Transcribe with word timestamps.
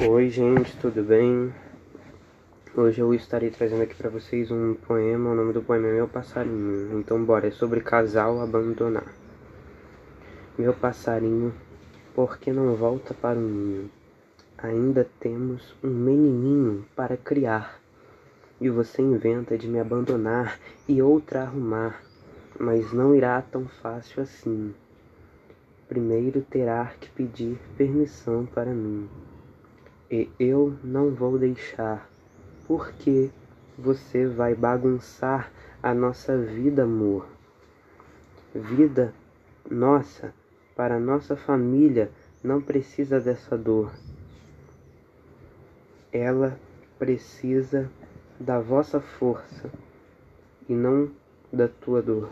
Oi, 0.00 0.30
gente, 0.30 0.76
tudo 0.76 1.02
bem? 1.02 1.52
Hoje 2.72 3.00
eu 3.00 3.12
estarei 3.12 3.50
trazendo 3.50 3.82
aqui 3.82 3.96
para 3.96 4.08
vocês 4.08 4.48
um 4.48 4.74
poema. 4.74 5.32
O 5.32 5.34
nome 5.34 5.52
do 5.52 5.60
poema 5.60 5.88
é 5.88 5.92
Meu 5.94 6.06
Passarinho. 6.06 7.00
Então, 7.00 7.24
bora, 7.24 7.48
é 7.48 7.50
sobre 7.50 7.80
casal 7.80 8.40
abandonar. 8.40 9.12
Meu 10.56 10.72
passarinho, 10.72 11.52
por 12.14 12.38
que 12.38 12.52
não 12.52 12.76
volta 12.76 13.12
para 13.12 13.40
o 13.40 13.42
ninho? 13.42 13.90
Ainda 14.56 15.04
temos 15.18 15.74
um 15.82 15.90
menininho 15.90 16.86
para 16.94 17.16
criar. 17.16 17.80
E 18.60 18.70
você 18.70 19.02
inventa 19.02 19.58
de 19.58 19.66
me 19.66 19.80
abandonar 19.80 20.60
e 20.86 21.02
outra 21.02 21.42
arrumar, 21.42 22.00
mas 22.56 22.92
não 22.92 23.16
irá 23.16 23.42
tão 23.42 23.66
fácil 23.66 24.22
assim. 24.22 24.72
Primeiro 25.88 26.40
terá 26.42 26.92
que 27.00 27.10
pedir 27.10 27.58
permissão 27.76 28.46
para 28.46 28.70
mim 28.72 29.08
e 30.10 30.30
eu 30.38 30.76
não 30.82 31.10
vou 31.10 31.38
deixar, 31.38 32.08
porque 32.66 33.30
você 33.76 34.26
vai 34.26 34.54
bagunçar 34.54 35.52
a 35.82 35.94
nossa 35.94 36.36
vida, 36.36 36.84
amor. 36.84 37.26
Vida 38.54 39.12
nossa, 39.70 40.32
para 40.74 40.98
nossa 40.98 41.36
família, 41.36 42.10
não 42.42 42.60
precisa 42.60 43.20
dessa 43.20 43.56
dor. 43.56 43.92
Ela 46.10 46.58
precisa 46.98 47.90
da 48.40 48.58
vossa 48.58 49.00
força 49.00 49.70
e 50.68 50.72
não 50.72 51.10
da 51.52 51.68
tua 51.68 52.00
dor. 52.00 52.30